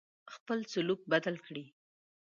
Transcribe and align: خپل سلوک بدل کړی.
خپل 0.33 0.59
سلوک 0.71 1.01
بدل 1.11 1.35
کړی. 1.45 1.65